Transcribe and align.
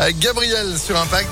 Avec 0.00 0.18
Gabriel 0.18 0.76
sur 0.76 0.96
Impact. 1.00 1.30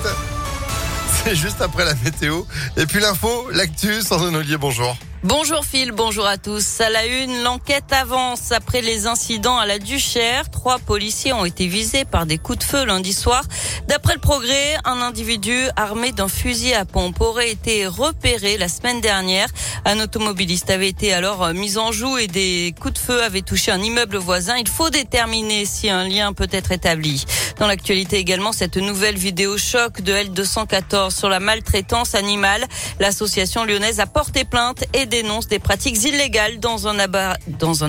C'est 1.11 1.35
juste 1.35 1.61
après 1.61 1.83
la 1.83 1.93
météo. 1.95 2.43
Et 2.77 2.85
puis 2.85 3.01
l'info, 3.01 3.49
l'actu, 3.51 4.01
sans 4.01 4.33
Ollier, 4.33 4.55
bonjour. 4.55 4.95
Bonjour 5.25 5.63
Phil, 5.63 5.93
bonjour 5.93 6.25
à 6.25 6.37
tous. 6.37 6.81
À 6.81 6.89
la 6.89 7.05
une, 7.05 7.43
l'enquête 7.43 7.93
avance 7.93 8.51
après 8.51 8.81
les 8.81 9.07
incidents 9.07 9.57
à 9.57 9.65
la 9.65 9.79
Duchère. 9.79 10.49
Trois 10.49 10.79
policiers 10.79 11.31
ont 11.31 11.45
été 11.45 11.67
visés 11.67 12.03
par 12.03 12.25
des 12.25 12.37
coups 12.37 12.59
de 12.59 12.63
feu 12.65 12.83
lundi 12.83 13.13
soir. 13.13 13.41
D'après 13.87 14.15
le 14.15 14.19
progrès, 14.19 14.75
un 14.83 15.01
individu 15.01 15.57
armé 15.77 16.11
d'un 16.11 16.27
fusil 16.27 16.73
à 16.73 16.83
pompe 16.83 17.21
aurait 17.21 17.51
été 17.51 17.87
repéré 17.87 18.57
la 18.57 18.67
semaine 18.67 18.99
dernière. 18.99 19.47
Un 19.85 20.01
automobiliste 20.01 20.69
avait 20.69 20.89
été 20.89 21.13
alors 21.13 21.53
mis 21.53 21.77
en 21.77 21.93
joue 21.93 22.17
et 22.17 22.27
des 22.27 22.75
coups 22.81 22.95
de 22.95 22.99
feu 22.99 23.23
avaient 23.23 23.41
touché 23.41 23.71
un 23.71 23.81
immeuble 23.81 24.17
voisin. 24.17 24.57
Il 24.57 24.67
faut 24.67 24.89
déterminer 24.89 25.65
si 25.65 25.89
un 25.89 26.05
lien 26.05 26.33
peut 26.33 26.49
être 26.51 26.73
établi. 26.73 27.25
Dans 27.59 27.67
l'actualité 27.67 28.17
également, 28.17 28.51
cette 28.51 28.77
nouvelle 28.77 29.17
vidéo 29.17 29.57
choc 29.57 30.01
de 30.01 30.13
L214 30.13 31.11
sur 31.11 31.29
la 31.29 31.39
maltraitance 31.39 32.15
animale. 32.15 32.65
L'association 32.99 33.63
lyonnaise 33.65 33.99
a 33.99 34.05
porté 34.05 34.43
plainte 34.43 34.83
et 34.93 35.05
dénonce 35.05 35.47
des 35.47 35.59
pratiques 35.59 36.03
illégales 36.03 36.59
dans 36.59 36.87
un, 36.87 36.99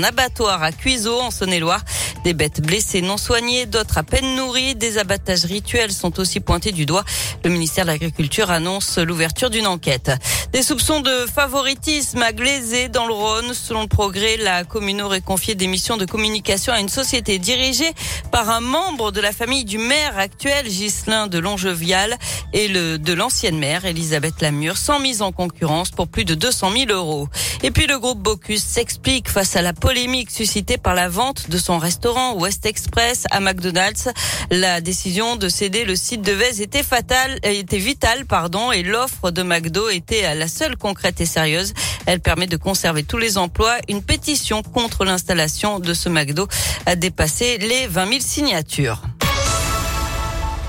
abattoir 0.03 0.63
à 0.63 0.73
Cuiseau 0.73 1.19
en 1.21 1.31
Saône-et-Loire. 1.31 1.83
Des 2.25 2.33
bêtes 2.33 2.63
blessées 2.63 3.03
non 3.03 3.19
soignées, 3.19 3.67
d'autres 3.67 3.99
à 3.99 4.03
peine 4.03 4.35
nourries. 4.35 4.75
Des 4.75 4.97
abattages 4.97 5.45
rituels 5.45 5.93
sont 5.93 6.19
aussi 6.19 6.41
pointés 6.41 6.73
du 6.73 6.87
doigt. 6.87 7.05
Le 7.45 7.51
ministère 7.51 7.85
de 7.85 7.91
l'Agriculture 7.91 8.51
annonce 8.51 8.97
l'ouverture 8.97 9.51
d'une 9.51 9.67
enquête. 9.67 10.11
Des 10.51 10.63
soupçons 10.63 11.01
de 11.01 11.27
favoritisme 11.27 12.23
à 12.23 12.33
Glazé 12.33 12.89
dans 12.89 13.07
le 13.07 13.13
Rhône. 13.13 13.53
Selon 13.53 13.83
le 13.83 13.89
progrès, 13.89 14.39
la 14.39 14.65
commune 14.65 15.03
aurait 15.03 15.21
confié 15.21 15.55
des 15.55 15.67
missions 15.67 15.99
de 15.99 16.07
communication 16.07 16.73
à 16.73 16.81
une 16.81 16.89
société 16.89 17.39
dirigée 17.39 17.93
par 18.33 18.49
un 18.49 18.61
membre 18.61 19.13
de 19.13 19.21
la 19.21 19.33
famille 19.33 19.67
du 19.67 19.77
maire 19.77 20.19
actuel, 20.19 20.67
Ghislain 20.67 21.27
de 21.27 21.39
Longevial, 21.39 22.17
et 22.55 22.69
le, 22.69 22.97
de 22.97 23.13
l'ancienne 23.13 23.59
maire, 23.59 23.85
Elisabeth 23.85 24.41
Lamure, 24.41 24.79
sans 24.79 24.99
mise 24.99 25.21
en 25.21 25.31
concurrence 25.31 25.91
pour 25.91 26.09
plus 26.09 26.25
de 26.25 26.35
200 26.35 26.71
000 26.71 26.91
euros. 26.91 27.29
Et 27.67 27.71
puis 27.71 27.87
le 27.87 27.99
groupe 27.99 28.19
Bocuse 28.19 28.63
s'explique 28.63 29.31
face 29.31 29.57
à 29.57 29.63
la 29.63 29.73
polémique 29.73 30.31
suscitée 30.31 30.77
par 30.77 30.95
la 30.95 31.09
vente 31.09 31.49
de 31.49 31.57
son 31.57 31.79
restaurant 31.79 32.35
West 32.35 32.67
Express 32.67 33.25
à 33.31 33.41
McDonald's. 33.41 34.11
La 34.51 34.83
décision 34.83 35.37
de 35.37 35.49
céder 35.49 35.87
le 35.87 35.97
site 35.97 36.21
de 36.21 36.33
Vez 36.33 36.61
était 36.61 36.83
fatale, 36.83 37.39
était 37.43 37.79
vitale, 37.79 38.27
pardon, 38.27 38.71
et 38.71 38.83
l'offre 38.83 39.31
de 39.31 39.43
McDo 39.43 39.89
était 39.89 40.35
la 40.35 40.47
seule 40.47 40.77
concrète 40.77 41.23
et 41.23 41.27
sérieuse. 41.27 41.73
Elle 42.05 42.21
permet 42.21 42.47
de 42.47 42.59
conserver 42.59 43.03
tous 43.03 43.17
les 43.17 43.39
emplois. 43.39 43.79
Une 43.89 44.03
pétition 44.03 44.63
contre 44.63 45.07
l'installation 45.07 45.79
de 45.79 45.95
ce 45.95 46.11
McDo 46.11 46.47
a 46.85 46.97
dépassé 46.97 47.57
les 47.57 47.87
20 47.87 48.09
000 48.09 48.21
signatures. 48.21 49.01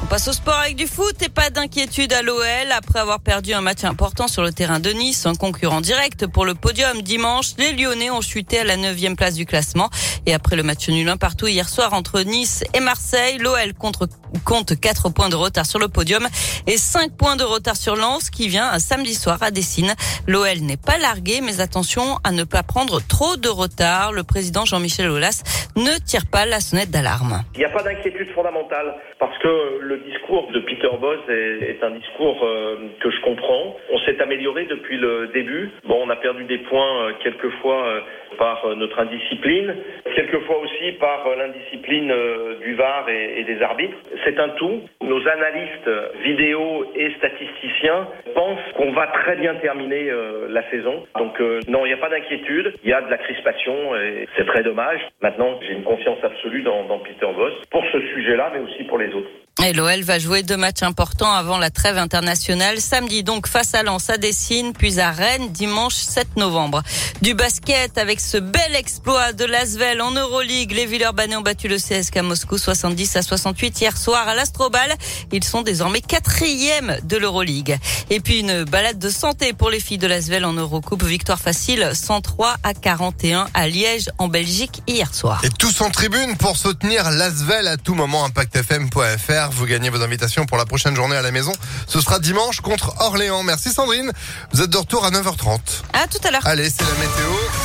On 0.06 0.08
passe 0.08 0.28
au 0.28 0.34
sport 0.34 0.60
avec 0.60 0.76
du 0.76 0.86
foot 0.86 1.16
et 1.24 1.30
pas 1.30 1.50
d'inquiétude 1.50 2.14
à 2.14 2.22
l'OL 2.22 2.72
après 2.78 3.00
avoir 3.00 3.20
perdu 3.20 3.54
un 3.54 3.62
match 3.62 3.84
important 3.84 4.28
sur 4.28 4.44
le 4.44 4.52
terrain 4.52 4.80
de 4.80 4.92
Nice, 4.92 5.26
un 5.26 5.34
concurrent 5.34 5.82
direct 5.82 6.28
pour 6.28 6.46
le 6.46 6.54
podium 6.54 7.02
dimanche. 7.02 7.54
Les 7.58 7.72
Lyonnais 7.72 8.12
ont 8.12 8.22
chuté 8.22 8.60
à 8.60 8.64
la 8.66 8.78
neuvième 8.78 9.16
place 9.16 9.34
du 9.34 9.48
classement 9.48 9.90
et 10.28 10.36
après 10.36 10.56
le 10.56 10.62
match 10.62 10.88
nul 10.90 11.10
un 11.10 11.18
partout 11.18 11.48
hier 11.48 11.68
soir 11.68 11.94
entre 11.94 12.22
Nice 12.22 12.64
et 12.76 12.82
Marseille, 12.82 13.40
l'OL 13.40 13.74
compte 13.74 14.80
4 14.80 15.10
points 15.10 15.30
de 15.30 15.36
retard 15.36 15.66
sur 15.66 15.80
le 15.80 15.88
podium 15.88 16.28
et 16.68 16.78
5 16.78 17.18
points 17.18 17.36
de 17.36 17.44
retard 17.44 17.76
sur 17.76 17.96
Lens 17.96 18.30
qui 18.30 18.48
vient 18.48 18.78
samedi 18.78 19.16
soir 19.16 19.40
à 19.42 19.50
Dessine. 19.50 19.96
L'OL 20.28 20.60
n'est 20.60 20.78
pas 20.78 21.00
largué 21.00 21.42
mais 21.42 21.62
attention 21.62 22.20
à 22.24 22.32
ne 22.32 22.44
pas 22.44 22.62
prendre 22.62 23.02
trop 23.02 23.38
de 23.38 23.50
retard. 23.50 24.12
Le 24.12 24.22
président 24.22 24.66
Jean-Michel 24.66 25.10
Aulas 25.10 25.42
ne 25.76 25.98
tire 25.98 26.28
pas 26.28 26.46
la 26.46 26.60
sonnette 26.60 26.92
d'alarme. 26.92 27.44
Il 27.56 27.60
n'y 27.60 27.66
a 27.66 27.70
pas 27.70 27.82
d'inquiétude 27.82 28.30
fondamentale 28.36 28.94
parce 29.20 29.36
que 29.40 29.95
discours 29.98 30.52
de 30.52 30.60
Peter 30.60 30.90
Boss 31.00 31.20
est, 31.30 31.84
un 31.84 31.92
discours 31.92 32.44
euh, 32.44 32.76
que 33.00 33.10
je 33.10 33.22
comprends. 33.22 33.76
On 33.92 34.00
s'est 34.00 34.22
amélioré 34.22 34.66
depuis 34.66 34.98
le 34.98 35.28
début. 35.34 35.72
Bon, 35.86 36.02
on 36.06 36.10
a 36.10 36.16
perdu 36.16 36.44
des 36.46 36.60
points 36.60 37.08
euh, 37.08 37.12
quelquefois 37.24 37.86
euh, 37.88 38.00
par 38.38 38.66
notre 38.76 39.00
indiscipline, 39.00 39.76
quelquefois 40.16 40.60
aussi 40.60 40.92
par 40.94 41.28
l'indiscipline 41.36 42.14
du 42.62 42.76
VAR 42.76 43.08
et, 43.10 43.44
des 43.44 43.62
arbitres. 43.62 43.98
C'est 44.24 44.40
un 44.40 44.50
tout. 44.50 44.82
Nos 45.02 45.28
analystes 45.28 45.90
vidéo 46.24 46.86
et 46.96 47.12
statisticiens 47.18 48.08
pensent 48.34 48.72
qu'on 48.76 48.92
va 48.92 49.08
très 49.08 49.36
bien 49.36 49.56
terminer 49.56 50.12
la 50.50 50.70
saison. 50.70 51.06
Donc 51.18 51.40
non, 51.68 51.86
il 51.86 51.90
n'y 51.90 51.94
a 51.94 51.98
pas 51.98 52.10
d'inquiétude. 52.10 52.74
Il 52.84 52.90
y 52.90 52.94
a 52.94 53.02
de 53.02 53.10
la 53.10 53.18
crispation 53.18 53.96
et 53.96 54.28
c'est 54.38 54.46
très 54.46 54.64
dommage. 54.64 55.00
Maintenant, 55.22 55.60
j'ai 55.62 55.74
une 55.74 55.84
confiance 55.84 56.24
absolue 56.24 56.62
dans, 56.64 56.86
dans 56.86 57.00
Peter 57.00 57.28
Boss 57.36 57.54
pour 57.72 57.84
ce 57.92 58.00
sujet-là, 58.14 58.52
mais 58.54 58.60
aussi 58.60 58.84
pour 58.84 58.98
les 58.98 59.14
autres. 59.14 59.30
Et 59.64 59.72
l'OL 59.72 60.02
va 60.02 60.20
jouer 60.20 60.44
deux 60.44 60.58
matchs 60.58 60.84
importants 60.84 61.32
avant 61.32 61.58
la 61.58 61.70
trêve 61.70 61.98
internationale. 61.98 62.80
Samedi 62.80 63.24
donc 63.24 63.48
face 63.48 63.74
à 63.74 63.84
Lens 63.84 64.10
à 64.10 64.18
Dessine, 64.18 64.74
puis 64.74 65.00
à 65.00 65.12
Rennes 65.12 65.50
dimanche 65.50 65.94
7 65.94 66.36
novembre. 66.36 66.82
Du 67.22 67.36
basket 67.36 67.98
avec 67.98 68.20
ce 68.26 68.38
bel 68.38 68.76
exploit 68.76 69.34
de 69.34 69.46
l'Asvel 69.46 70.02
en 70.02 70.12
Euroleague. 70.12 70.72
Les 70.72 70.88
Villeurbanais 70.88 71.36
ont 71.36 71.42
battu 71.42 71.68
le 71.68 71.78
CSK 71.78 72.18
Moscou 72.24 72.58
70 72.58 73.18
à 73.18 73.22
68 73.22 73.82
hier 73.82 73.96
soir 73.96 74.28
à 74.28 74.34
l'Astrobal. 74.34 74.92
Ils 75.32 75.44
sont 75.44 75.62
désormais 75.62 76.02
quatrième 76.02 76.98
de 77.04 77.18
l'Euroleague. 77.18 77.78
Et 78.10 78.20
puis 78.20 78.40
une 78.40 78.64
balade 78.64 78.98
de 78.98 79.10
santé 79.10 79.54
pour 79.54 79.70
les 79.70 79.80
filles 79.80 80.00
de 80.00 80.08
l'Asvel 80.08 80.44
en 80.44 80.54
Eurocoupe. 80.54 81.04
Victoire 81.04 81.40
facile 81.40 81.92
103 81.94 82.56
à 82.64 82.74
41 82.74 83.48
à 83.54 83.68
Liège 83.68 84.10
en 84.18 84.28
Belgique 84.28 84.82
hier 84.88 85.14
soir. 85.14 85.42
Et 85.44 85.50
tous 85.50 85.82
en 85.82 85.92
tribune 85.92 86.36
pour 86.38 86.58
soutenir 86.58 87.12
l'Asvel 87.12 87.68
à 87.68 87.78
tout 87.78 87.94
moment 87.94 88.26
impactfm.fr. 88.26 89.52
Vous 89.52 89.66
gagnez 89.68 89.92
vos 89.92 90.02
invitations 90.02 90.48
pour 90.48 90.58
la 90.58 90.66
prochaine 90.66 90.96
journée 90.96 91.16
à 91.16 91.22
la 91.22 91.32
maison. 91.32 91.54
Ce 91.86 92.02
sera 92.02 92.18
dimanche 92.18 92.62
contre 92.62 92.96
Orléans. 93.02 93.44
Merci 93.44 93.72
Sandrine. 93.72 94.12
Vous 94.52 94.64
êtes 94.64 94.72
de 94.72 94.78
retour 94.78 95.06
à 95.06 95.12
9h30. 95.12 95.60
À 95.94 96.08
tout 96.08 96.18
à 96.28 96.32
l'heure. 96.32 96.42
Allez, 96.46 96.72
c'est 96.72 96.84
la 96.84 96.94
météo. 96.94 97.65